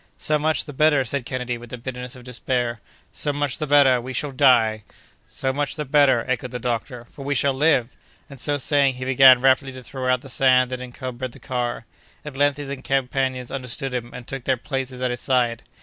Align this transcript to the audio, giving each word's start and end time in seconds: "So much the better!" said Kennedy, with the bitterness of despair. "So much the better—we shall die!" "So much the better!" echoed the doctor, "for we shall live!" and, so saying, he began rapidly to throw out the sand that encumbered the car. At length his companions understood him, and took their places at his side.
"So 0.17 0.39
much 0.39 0.65
the 0.65 0.73
better!" 0.73 1.05
said 1.05 1.27
Kennedy, 1.27 1.59
with 1.59 1.69
the 1.69 1.77
bitterness 1.77 2.15
of 2.15 2.23
despair. 2.23 2.81
"So 3.13 3.31
much 3.31 3.59
the 3.59 3.67
better—we 3.67 4.13
shall 4.13 4.31
die!" 4.31 4.81
"So 5.27 5.53
much 5.53 5.75
the 5.75 5.85
better!" 5.85 6.25
echoed 6.27 6.49
the 6.49 6.57
doctor, 6.57 7.05
"for 7.05 7.23
we 7.23 7.35
shall 7.35 7.53
live!" 7.53 7.95
and, 8.27 8.39
so 8.39 8.57
saying, 8.57 8.95
he 8.95 9.05
began 9.05 9.41
rapidly 9.41 9.73
to 9.73 9.83
throw 9.83 10.11
out 10.11 10.21
the 10.21 10.27
sand 10.27 10.71
that 10.71 10.81
encumbered 10.81 11.33
the 11.33 11.39
car. 11.39 11.85
At 12.25 12.35
length 12.35 12.57
his 12.57 12.71
companions 12.81 13.51
understood 13.51 13.93
him, 13.93 14.09
and 14.11 14.25
took 14.25 14.45
their 14.45 14.57
places 14.57 15.01
at 15.03 15.11
his 15.11 15.21
side. 15.21 15.61